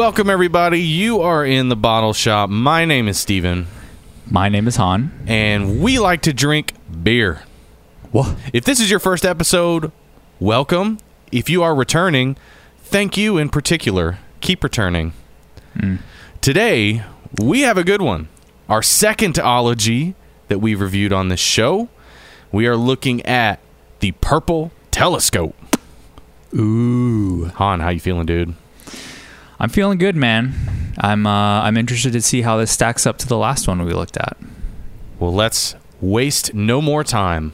[0.00, 0.80] Welcome, everybody.
[0.80, 2.48] You are in the bottle shop.
[2.48, 3.66] My name is Steven,
[4.30, 5.12] My name is Han.
[5.26, 6.72] and we like to drink
[7.02, 7.42] beer.
[8.10, 8.34] What?
[8.54, 9.92] If this is your first episode,
[10.38, 11.00] welcome.
[11.30, 12.38] If you are returning,
[12.78, 14.18] thank you in particular.
[14.40, 15.12] Keep returning.
[15.78, 15.96] Hmm.
[16.40, 17.04] Today,
[17.38, 18.30] we have a good one.
[18.70, 20.14] Our second ology
[20.48, 21.90] that we reviewed on this show.
[22.50, 23.60] We are looking at
[23.98, 25.54] the Purple Telescope.
[26.54, 27.50] Ooh.
[27.56, 28.54] Han, how you feeling, dude?
[29.60, 30.54] I'm feeling good, man.
[30.98, 33.92] I'm uh, I'm interested to see how this stacks up to the last one we
[33.92, 34.38] looked at.
[35.18, 37.52] Well, let's waste no more time.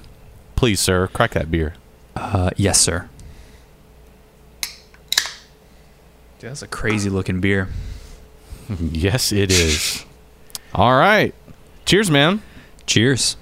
[0.54, 1.74] Please, sir, crack that beer.
[2.14, 3.08] Uh, yes, sir.
[6.38, 7.68] Dude, that's a crazy looking beer.
[8.80, 10.04] Yes, it is.
[10.74, 11.32] All right.
[11.84, 12.42] Cheers, man.
[12.84, 13.36] Cheers.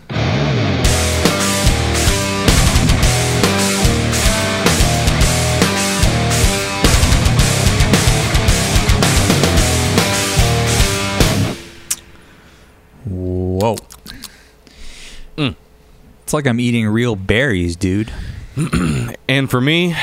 [16.34, 18.12] Like I'm eating real berries, dude.
[19.26, 19.96] And for me,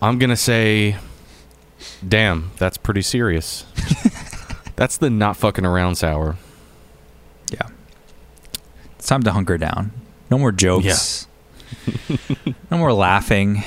[0.00, 0.96] I'm going to say,
[2.06, 3.66] damn, that's pretty serious.
[4.76, 6.36] that's the not fucking around sour.
[7.52, 7.66] Yeah.
[8.96, 9.90] It's time to hunker down.
[10.30, 11.26] No more jokes.
[12.70, 13.64] no more laughing.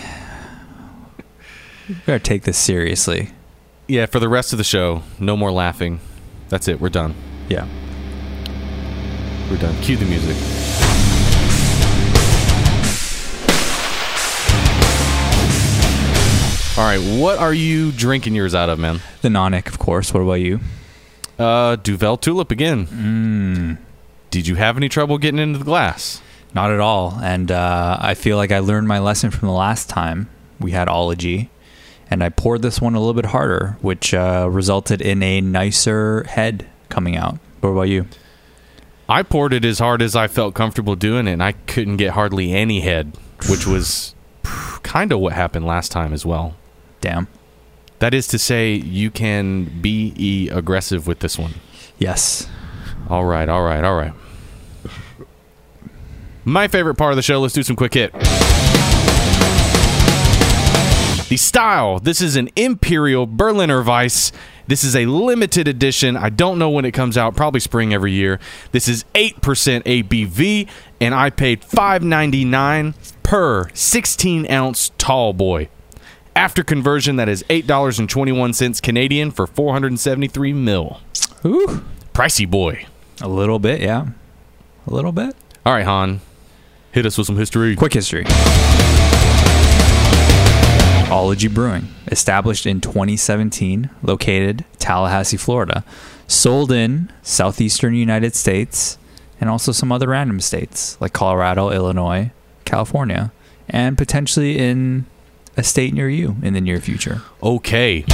[1.89, 3.31] We gotta take this seriously.
[3.88, 6.00] Yeah, for the rest of the show, no more laughing.
[6.47, 6.80] That's it.
[6.80, 7.14] We're done.
[7.50, 7.67] Yeah.
[9.52, 9.75] We're done.
[9.81, 10.62] Cue the music.
[16.75, 18.99] All right, what are you drinking yours out of, man?
[19.21, 20.11] The Nonic, of course.
[20.11, 20.59] What about you?
[21.38, 22.88] Uh, Duvel Tulip again.
[22.88, 23.77] Mm,
[24.31, 26.21] Did you have any trouble getting into the glass?
[26.55, 27.17] not at all.
[27.21, 30.29] And uh, I feel like I learned my lesson from the last time
[30.59, 31.49] we had Ology.
[32.11, 36.23] And I poured this one a little bit harder, which uh, resulted in a nicer
[36.25, 37.40] head coming out.
[37.61, 38.05] What about you?
[39.09, 42.11] I poured it as hard as I felt comfortable doing it, and I couldn't get
[42.11, 43.17] hardly any head,
[43.50, 44.13] which was
[44.84, 46.55] kind of what happened last time as well.
[47.03, 47.28] Damn.
[48.00, 51.56] That is to say, you can be aggressive with this one.
[51.97, 52.47] Yes.
[53.09, 54.14] All right, all right, all right.
[56.46, 58.14] My favorite part of the show, let's do some quick hit.
[61.28, 62.00] The style.
[62.00, 64.31] This is an Imperial Berliner Weiss.
[64.68, 66.16] This is a limited edition.
[66.16, 68.40] I don't know when it comes out, probably spring every year.
[68.72, 70.70] This is 8% ABV,
[71.02, 72.94] and I paid $5.99
[73.24, 75.68] per 16 ounce tall boy.
[76.35, 80.99] After conversion, that is $8.21 Canadian for 473 mil.
[81.45, 81.83] Ooh.
[82.13, 82.85] Pricey boy.
[83.21, 84.07] A little bit, yeah.
[84.88, 85.35] A little bit.
[85.66, 86.22] All right, Han.
[86.91, 87.75] Hit us with some history.
[87.75, 88.25] Quick history.
[91.11, 95.83] Ology Brewing, established in 2017, located Tallahassee, Florida,
[96.27, 98.97] sold in southeastern United States
[99.39, 102.31] and also some other random states like Colorado, Illinois,
[102.66, 103.31] California,
[103.69, 105.05] and potentially in
[105.56, 107.22] a state near you in the near future.
[107.41, 108.06] Okay.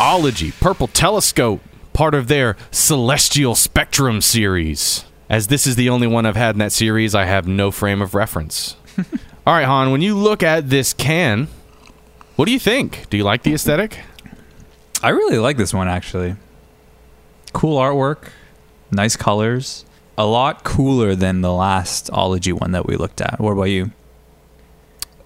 [0.00, 1.60] Ology, Purple Telescope,
[1.92, 5.04] part of their Celestial Spectrum series.
[5.30, 8.02] As this is the only one I've had in that series, I have no frame
[8.02, 8.76] of reference.
[9.46, 11.48] All right, Han, when you look at this can,
[12.36, 13.08] what do you think?
[13.10, 14.00] Do you like the aesthetic?
[15.02, 16.36] I really like this one actually.
[17.52, 18.30] Cool artwork,
[18.90, 19.84] nice colors,
[20.16, 23.40] a lot cooler than the last Ology one that we looked at.
[23.40, 23.92] What about you?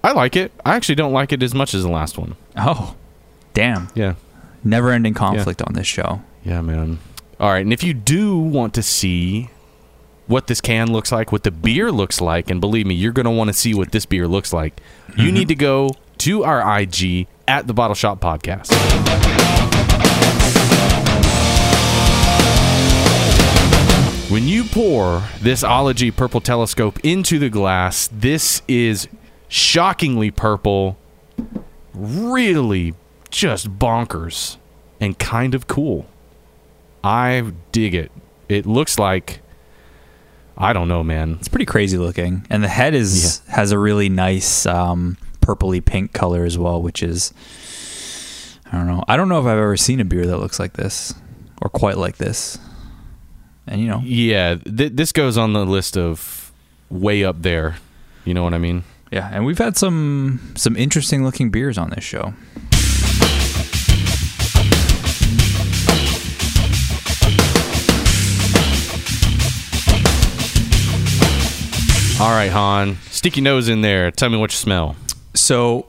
[0.03, 0.51] I like it.
[0.65, 2.35] I actually don't like it as much as the last one.
[2.57, 2.95] Oh,
[3.53, 3.89] damn.
[3.95, 4.15] Yeah.
[4.63, 6.21] Never ending conflict on this show.
[6.43, 6.99] Yeah, man.
[7.39, 9.49] All right, and if you do want to see
[10.27, 13.25] what this can looks like, what the beer looks like, and believe me, you're going
[13.25, 15.33] to want to see what this beer looks like, you mm-hmm.
[15.33, 15.89] need to go
[16.19, 19.38] to our IG at the Bottle Shop Podcast.
[24.29, 29.07] When you pour this Ology Purple Telescope into the glass, this is
[29.47, 30.99] shockingly purple,
[31.95, 32.93] really
[33.31, 34.57] just bonkers,
[34.99, 36.05] and kind of cool.
[37.03, 38.11] I dig it.
[38.47, 39.39] It looks like
[40.55, 41.37] I don't know, man.
[41.39, 46.13] It's pretty crazy looking, and the head is has a really nice um, purpley pink
[46.13, 47.33] color as well, which is
[48.71, 49.03] I don't know.
[49.07, 51.15] I don't know if I've ever seen a beer that looks like this
[51.63, 52.59] or quite like this.
[53.67, 56.51] And you know, Yeah, th- this goes on the list of
[56.89, 57.77] way up there.
[58.25, 58.83] You know what I mean?
[59.11, 62.33] yeah, and we've had some some interesting looking beers on this show.
[72.21, 72.97] All right, Han.
[73.11, 74.11] Sticky nose in there.
[74.11, 74.97] Tell me what you smell.
[75.33, 75.85] So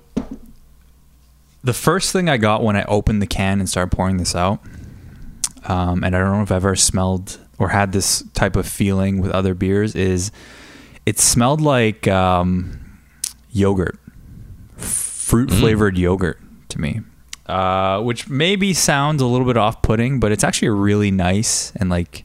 [1.65, 4.61] the first thing I got when I opened the can and started pouring this out,
[5.65, 9.21] um, and I don't know if I've ever smelled or had this type of feeling
[9.21, 10.33] with other beers, is
[11.07, 12.99] it smelled like um,
[13.51, 14.01] yogurt,
[14.77, 16.41] fruit flavored yogurt
[16.71, 17.01] to me.
[17.47, 21.73] Uh, which maybe sounds a little bit off putting, but it's actually a really nice
[21.77, 22.25] and like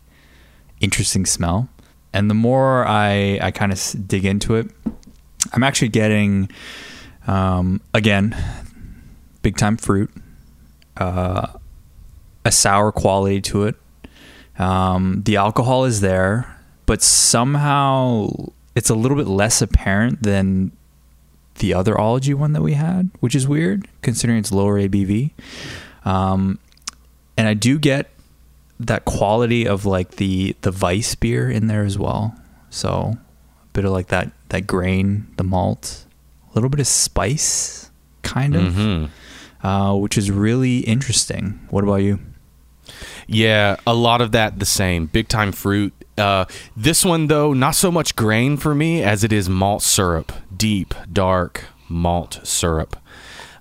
[0.82, 1.68] interesting smell.
[2.14, 4.70] And the more I, I kind of dig into it,
[5.52, 6.50] I'm actually getting,
[7.26, 8.36] um, again,
[9.42, 10.12] big time fruit,
[10.98, 11.48] uh,
[12.46, 13.76] a sour quality to it.
[14.57, 18.30] Um, the alcohol is there, but somehow
[18.75, 20.72] it's a little bit less apparent than
[21.60, 25.31] the other ology one that we had, which is weird considering it's lower ABV.
[26.04, 26.60] Um,
[27.38, 28.10] and I do get
[28.80, 32.36] that quality of like the the Weiss beer in there as well.
[32.69, 36.06] So a bit of like that that grain, the malt,
[36.52, 37.90] a little bit of spice,
[38.22, 39.66] kind of, Mm-hmm.
[39.68, 41.60] uh, which is really interesting.
[41.69, 42.19] What about you?
[43.28, 45.08] Yeah, a lot of that the same.
[45.08, 45.94] Big time fruit.
[46.18, 46.46] Uh,
[46.78, 50.94] this one though, not so much grain for me as it is malt syrup, deep,
[51.12, 52.98] dark malt syrup.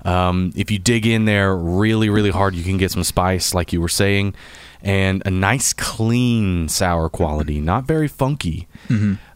[0.04, 3.72] Um, if you dig in there really, really hard, you can get some spice, like
[3.72, 4.34] you were saying,
[4.82, 7.58] and a nice, clean sour quality.
[7.58, 8.68] Not very funky,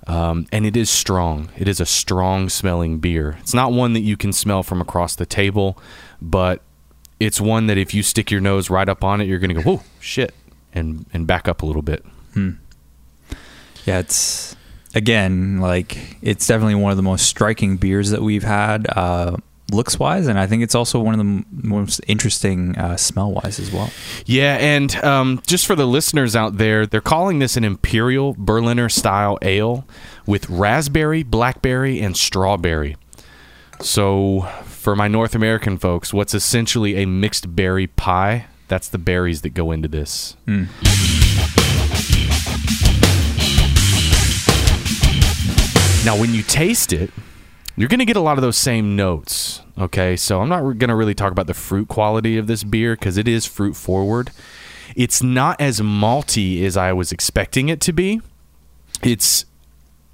[0.07, 1.49] um, and it is strong.
[1.57, 3.39] It is a strong smelling beer.
[3.41, 5.79] It's not one that you can smell from across the table,
[6.21, 6.63] but
[7.21, 9.63] it's one that if you stick your nose right up on it, you're going to
[9.63, 10.35] go, whoa, shit,
[10.73, 12.05] and and back up a little bit.
[13.85, 14.55] Yeah, it's
[14.95, 19.37] again like it's definitely one of the most striking beers that we've had, uh,
[19.73, 23.33] looks wise, and I think it's also one of the m- most interesting uh, smell
[23.33, 23.91] wise as well.
[24.27, 28.89] Yeah, and um, just for the listeners out there, they're calling this an Imperial Berliner
[28.89, 29.87] style ale
[30.27, 32.97] with raspberry, blackberry, and strawberry.
[33.81, 34.49] So,
[34.89, 39.51] for my North American folks, what's essentially a mixed berry pie, that's the berries that
[39.51, 40.35] go into this.
[40.47, 40.63] Hmm.
[46.07, 47.11] Now, when you taste it,
[47.77, 49.61] you're going to get a lot of those same notes.
[49.77, 52.95] Okay, so I'm not going to really talk about the fruit quality of this beer
[52.95, 54.31] because it is fruit forward.
[54.97, 58.23] It's not as malty as I was expecting it to be.
[59.03, 59.45] It's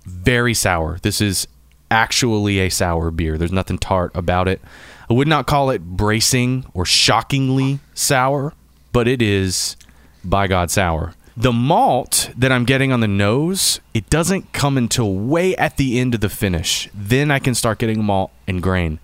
[0.04, 0.98] very sour.
[1.00, 1.46] This is
[1.94, 3.38] actually a sour beer.
[3.38, 4.60] There's nothing tart about it.
[5.08, 8.52] I would not call it bracing or shockingly sour,
[8.92, 9.76] but it is
[10.24, 11.14] by God sour.
[11.36, 15.98] The malt that I'm getting on the nose, it doesn't come until way at the
[15.98, 16.88] end of the finish.
[16.92, 18.98] Then I can start getting malt and grain.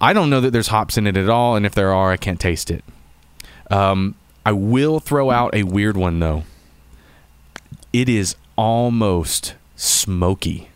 [0.00, 2.16] I don't know that there's hops in it at all, and if there are, I
[2.16, 2.84] can't taste it.
[3.70, 4.14] Um,
[4.46, 6.44] I will throw out a weird one though.
[7.92, 10.70] It is almost smoky.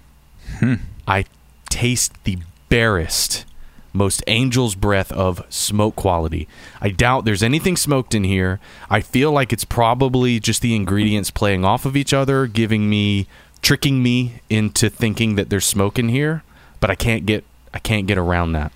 [1.06, 1.24] I
[1.68, 2.38] taste the
[2.68, 3.44] barest,
[3.92, 6.48] most angel's breath of smoke quality.
[6.80, 8.60] I doubt there's anything smoked in here.
[8.88, 13.26] I feel like it's probably just the ingredients playing off of each other, giving me,
[13.60, 16.42] tricking me into thinking that there's smoke in here.
[16.80, 17.44] But I can't get,
[17.74, 18.72] I can't get around that.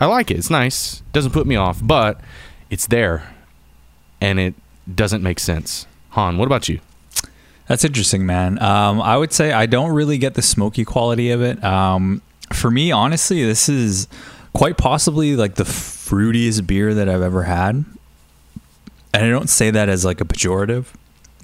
[0.00, 0.38] I like it.
[0.38, 1.02] It's nice.
[1.12, 2.20] Doesn't put me off, but
[2.70, 3.34] it's there,
[4.20, 4.54] and it
[4.92, 5.86] doesn't make sense.
[6.10, 6.80] Han, what about you?
[7.68, 8.60] That's interesting, man.
[8.62, 11.62] Um, I would say I don't really get the smoky quality of it.
[11.62, 14.08] Um, for me, honestly, this is
[14.52, 17.84] quite possibly like the fruitiest beer that I've ever had.
[19.14, 20.86] And I don't say that as like a pejorative,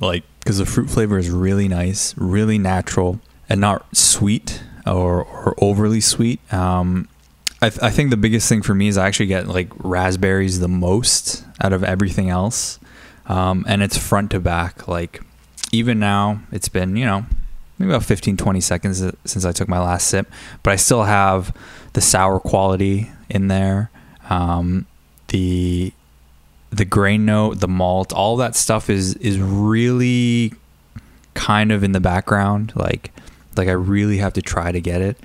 [0.00, 5.54] like because the fruit flavor is really nice, really natural, and not sweet or, or
[5.58, 6.40] overly sweet.
[6.52, 7.08] Um,
[7.60, 10.60] I, th- I think the biggest thing for me is I actually get like raspberries
[10.60, 12.78] the most out of everything else,
[13.26, 14.88] um, and it's front to back.
[14.88, 15.22] Like
[15.72, 17.26] even now, it's been you know
[17.78, 20.30] maybe about 15, 20 seconds since I took my last sip,
[20.62, 21.56] but I still have
[21.92, 23.90] the sour quality in there.
[24.28, 24.86] Um,
[25.28, 25.92] the
[26.70, 30.52] the grain note, the malt, all that stuff is is really
[31.34, 32.72] kind of in the background.
[32.74, 33.12] Like
[33.56, 35.18] like I really have to try to get it.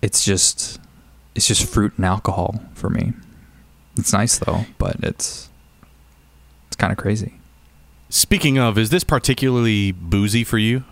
[0.00, 0.80] It's just
[1.34, 3.12] it's just fruit and alcohol for me.
[3.96, 5.48] It's nice though, but it's
[6.68, 7.34] it's kind of crazy.
[8.14, 10.84] Speaking of, is this particularly boozy for you?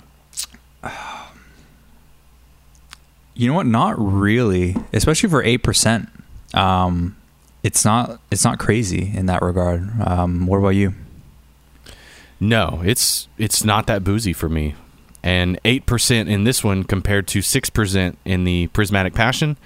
[3.34, 3.66] You know what?
[3.66, 6.08] Not really, especially for eight percent.
[6.54, 7.18] Um,
[7.62, 9.90] it's not it's not crazy in that regard.
[10.00, 10.94] Um, what about you?
[12.40, 14.74] No, it's it's not that boozy for me.
[15.22, 19.58] And eight percent in this one compared to six percent in the Prismatic Passion.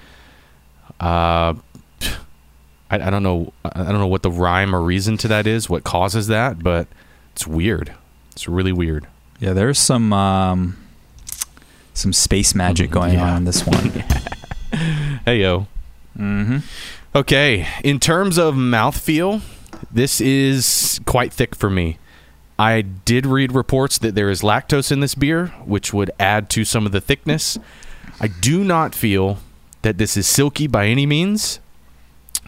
[0.99, 1.55] Uh,
[2.91, 3.53] I, I don't know.
[3.65, 5.71] I don't know what the rhyme or reason to that is.
[5.71, 6.61] What causes that?
[6.61, 6.89] But
[7.35, 7.93] it's weird.
[8.33, 9.07] It's really weird.
[9.41, 10.77] Yeah, there's some um,
[11.93, 13.31] some space magic going Yeah.
[13.33, 13.93] on in this one.
[15.25, 15.69] Hey yo,
[16.19, 16.59] Mm-hmm.
[17.15, 19.41] Okay, in terms of mouthfeel,
[19.91, 21.99] this is quite thick for me.
[22.59, 26.65] I did read reports that there is lactose in this beer, which would add to
[26.65, 27.57] some of the thickness.
[28.21, 29.39] I do not feel
[29.83, 31.61] that this is silky by any means.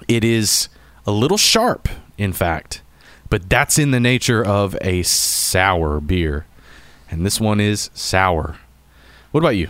[0.09, 0.69] It is
[1.07, 1.89] a little sharp,
[2.19, 2.83] in fact,
[3.29, 6.47] but that's in the nature of a sour beer.
[7.11, 8.57] And this one is sour.
[9.31, 9.69] What about you?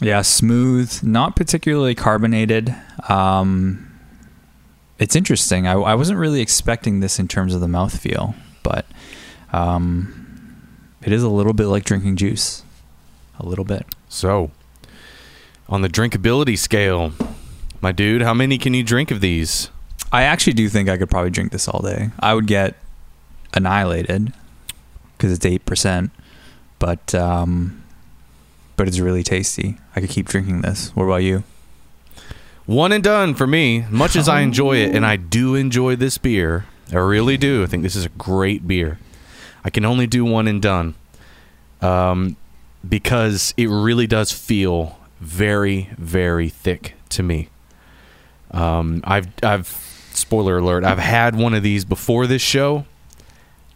[0.00, 2.74] Yeah, smooth, not particularly carbonated.
[3.08, 3.90] Um,
[4.98, 5.66] it's interesting.
[5.66, 8.86] I, I wasn't really expecting this in terms of the mouthfeel, but
[9.52, 10.64] um,
[11.02, 12.62] it is a little bit like drinking juice.
[13.38, 13.86] A little bit.
[14.08, 14.50] So,
[15.68, 17.12] on the drinkability scale,
[17.80, 19.70] my dude, how many can you drink of these?
[20.12, 22.10] I actually do think I could probably drink this all day.
[22.18, 22.74] I would get
[23.54, 24.32] annihilated
[25.16, 26.10] because it's eight percent,
[26.78, 27.82] but um,
[28.76, 29.78] but it's really tasty.
[29.94, 30.90] I could keep drinking this.
[30.96, 31.44] What about you?
[32.66, 33.84] One and done for me.
[33.90, 37.62] Much as I enjoy it, and I do enjoy this beer, I really do.
[37.62, 38.98] I think this is a great beer.
[39.64, 40.94] I can only do one and done,
[41.80, 42.36] um,
[42.88, 47.48] because it really does feel very, very thick to me.
[48.52, 49.66] Um, I've, I've,
[50.20, 52.84] spoiler alert, I've had one of these before this show,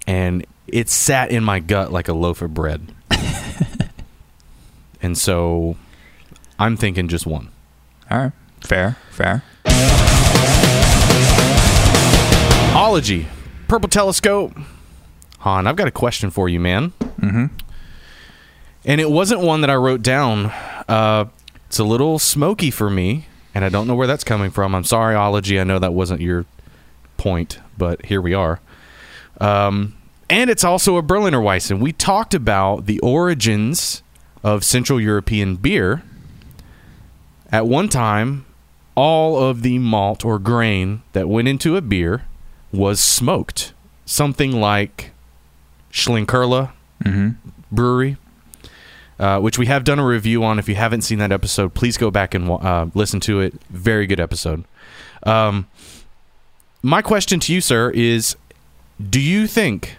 [0.07, 2.93] and it sat in my gut like a loaf of bread.
[5.03, 5.77] and so,
[6.59, 7.51] I'm thinking just one.
[8.11, 9.43] All right, fair, fair.
[12.75, 13.29] Ology,
[13.69, 14.53] Purple Telescope.
[15.39, 16.93] Han, I've got a question for you, man.
[17.21, 17.47] Mm-hmm.
[18.85, 20.47] And it wasn't one that I wrote down.
[20.89, 21.27] Uh,
[21.67, 24.75] it's a little smoky for me, and I don't know where that's coming from.
[24.75, 25.61] I'm sorry, Ology.
[25.61, 26.45] I know that wasn't your
[27.17, 28.61] point, but here we are.
[29.41, 29.95] Um,
[30.29, 31.81] and it's also a Berliner Weissen.
[31.81, 34.03] We talked about the origins
[34.43, 36.03] of Central European beer.
[37.53, 38.47] At one time,
[38.97, 42.25] all of the malt or grain that went into a beer
[42.73, 43.73] was smoked.
[44.07, 45.13] Something like
[45.93, 46.73] Schlenkerla
[47.05, 47.51] Mm-hmm.
[47.71, 48.17] Brewery,
[49.19, 50.59] uh, which we have done a review on.
[50.59, 53.55] If you haven't seen that episode, please go back and uh, listen to it.
[53.71, 54.65] Very good episode.
[55.25, 55.69] Um,
[56.83, 58.37] my question to you, sir, is
[59.01, 59.97] do you think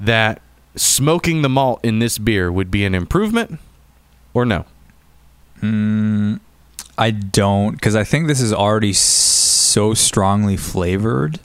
[0.00, 0.40] that
[0.74, 3.58] smoking the malt in this beer would be an improvement
[4.32, 4.64] or no?
[5.60, 6.40] Mm,
[6.98, 11.38] I don't, because I think this is already so strongly flavored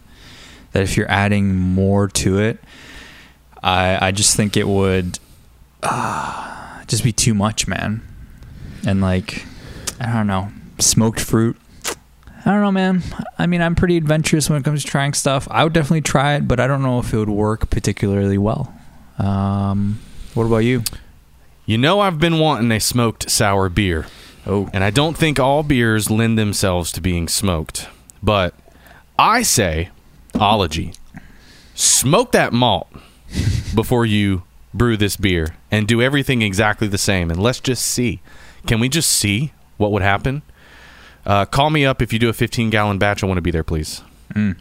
[0.72, 2.60] that if you're adding more to it,
[3.64, 5.20] I I just think it would
[5.84, 8.02] uh, just be too much, man.
[8.86, 9.46] And like,
[10.00, 11.58] I don't know, smoked fruit.
[12.46, 13.04] I don't know, man.
[13.38, 15.48] I mean, I'm pretty adventurous when it comes to trying stuff.
[15.52, 18.74] I would definitely try it, but I don't know if it would work particularly well.
[19.20, 20.00] Um,
[20.34, 20.84] what about you?
[21.66, 24.06] You know, I've been wanting a smoked sour beer.
[24.46, 27.90] Oh, And I don't think all beers lend themselves to being smoked.
[28.24, 28.54] But
[29.20, 29.90] I say,
[30.40, 30.94] ology,
[31.76, 32.88] smoke that malt
[33.76, 34.44] before you
[34.78, 37.30] brew this beer and do everything exactly the same.
[37.32, 38.22] And let's just see.
[38.66, 40.42] Can we just see what would happen?
[41.26, 43.24] Uh, call me up if you do a 15 gallon batch.
[43.24, 44.02] I want to be there, please.
[44.36, 44.54] Uh,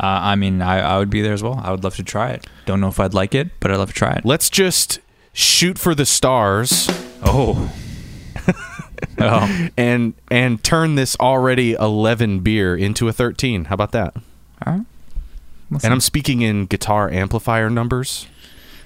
[0.00, 1.60] I mean, I, I would be there as well.
[1.62, 2.46] I would love to try it.
[2.66, 4.24] Don't know if I'd like it, but I'd love to try it.
[4.24, 5.00] Let's just
[5.32, 6.88] shoot for the stars
[7.22, 7.72] Oh.
[9.18, 9.68] oh.
[9.76, 13.66] and and turn this already 11 beer into a 13.
[13.66, 14.16] How about that?
[14.66, 14.86] All right.
[15.82, 18.26] And I'm speaking in guitar amplifier numbers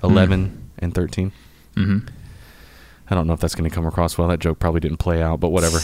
[0.02, 1.32] 11 and 13.
[1.76, 1.98] hmm
[3.10, 4.28] I don't know if that's going to come across well.
[4.28, 5.80] That joke probably didn't play out, but whatever.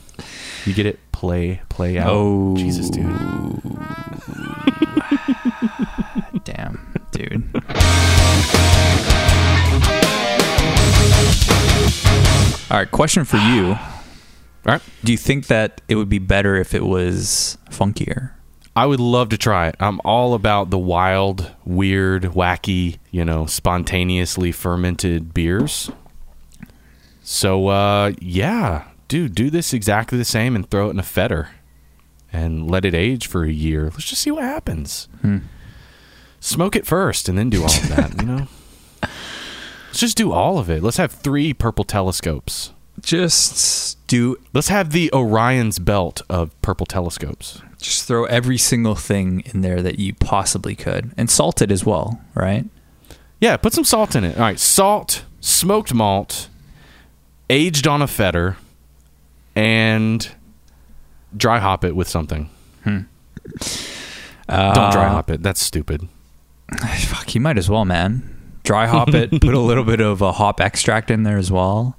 [0.66, 1.00] you get it?
[1.10, 2.10] Play, play out.
[2.10, 2.54] Oh.
[2.56, 3.06] Jesus, dude.
[6.44, 7.42] Damn, dude.
[12.70, 13.70] All right, question for you.
[13.72, 13.78] All
[14.64, 14.80] right.
[15.02, 18.30] Do you think that it would be better if it was funkier?
[18.76, 19.76] I would love to try it.
[19.80, 25.90] I'm all about the wild, weird, wacky, you know, spontaneously fermented beers.
[27.22, 31.48] So, uh, yeah, dude, do this exactly the same and throw it in a foeder
[32.32, 33.84] and let it age for a year.
[33.84, 35.08] Let's just see what happens.
[35.20, 35.38] Hmm.
[36.38, 38.46] Smoke it first and then do all of that, you know?
[39.02, 40.82] Let's just do all of it.
[40.82, 42.72] Let's have three purple telescopes.
[43.02, 47.60] Just do Let's have the Orion's belt of purple telescopes.
[47.80, 51.84] just throw every single thing in there that you possibly could and salt it as
[51.84, 52.64] well, right?
[53.40, 54.36] Yeah, put some salt in it.
[54.36, 56.48] All right, salt, smoked malt,
[57.48, 58.56] aged on a foeder,
[59.56, 60.28] and
[61.36, 62.50] dry hop it with something.
[64.48, 65.42] Uh, Don't dry hop it.
[65.42, 66.08] That's stupid.
[67.06, 68.58] Fuck, you might as well, man.
[68.64, 69.30] Dry hop it.
[69.40, 71.96] put a little bit of a hop extract in there as well.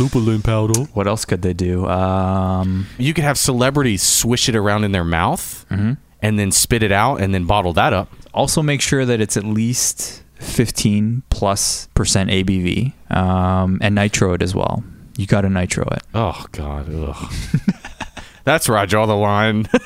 [0.00, 0.80] Lupulin powder.
[0.94, 1.86] What else could they do?
[1.86, 5.98] Um, You could have celebrities swish it around in their mouth mhm.
[6.22, 8.08] and then spit it out and then bottle that up.
[8.32, 14.40] Also, make sure that it's at least 15 plus percent ABV um, and nitro it
[14.40, 14.82] as well.
[15.18, 16.02] You got to nitro it.
[16.14, 17.32] Oh God, ugh.
[18.44, 19.68] That's where I draw the line.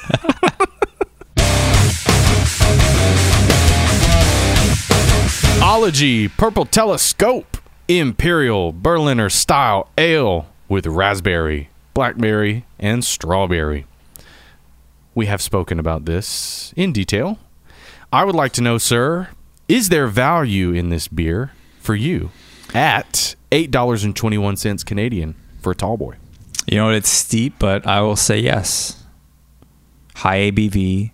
[5.61, 7.54] Ology Purple Telescope
[7.89, 13.87] Imperial Berliner Style Ale with raspberry, blackberry, and strawberry.
[15.15, 17.39] We have spoken about this in detail.
[18.13, 19.29] I would like to know, sir,
[19.69, 22.31] is there value in this beer for you
[22.73, 26.17] at $8.21 Canadian for a tall boy?
[26.67, 29.05] You know, it's steep, but I will say yes.
[30.15, 31.13] High ABV.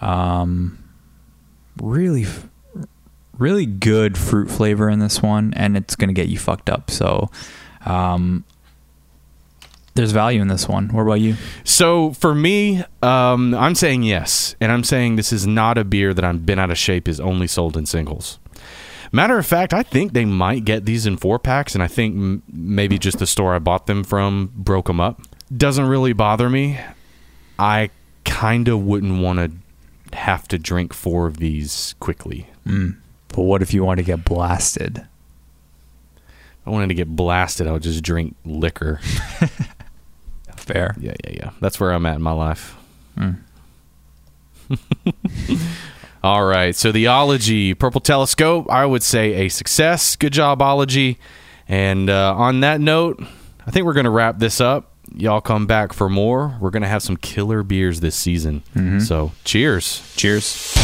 [0.00, 0.82] Um,
[1.80, 2.48] really, f-
[3.38, 6.90] really good fruit flavor in this one, and it's going to get you fucked up.
[6.90, 7.30] So,
[7.84, 8.44] um,
[9.96, 10.88] there's value in this one.
[10.88, 11.36] What about you?
[11.64, 16.14] So for me, um, I'm saying yes, and I'm saying this is not a beer
[16.14, 18.38] that I'm been out of shape is only sold in singles.
[19.12, 22.16] Matter of fact, I think they might get these in four packs, and I think
[22.16, 25.22] m- maybe just the store I bought them from broke them up.
[25.56, 26.78] Doesn't really bother me.
[27.58, 27.90] I
[28.24, 32.48] kind of wouldn't want to have to drink four of these quickly.
[32.66, 32.96] Mm.
[33.28, 34.98] But what if you want to get blasted?
[34.98, 39.00] If I wanted to get blasted, I would just drink liquor.
[40.56, 40.94] Fair.
[40.98, 41.50] Yeah, yeah, yeah.
[41.60, 42.76] That's where I'm at in my life.
[43.16, 43.38] Mm.
[46.24, 46.74] All right.
[46.74, 50.16] So the Ology Purple Telescope, I would say a success.
[50.16, 51.18] Good job, Ology.
[51.68, 53.22] And uh, on that note,
[53.66, 54.92] I think we're going to wrap this up.
[55.14, 56.56] Y'all come back for more.
[56.60, 58.62] We're going to have some killer beers this season.
[58.74, 59.00] Mhm.
[59.02, 60.02] So cheers.
[60.16, 60.74] Cheers.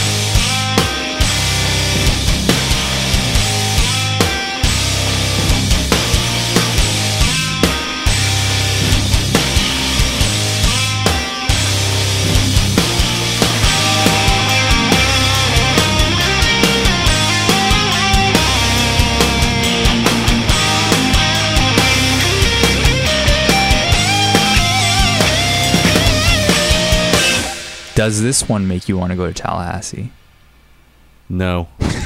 [28.02, 30.10] Does this one make you want to go to Tallahassee?
[31.28, 31.68] No.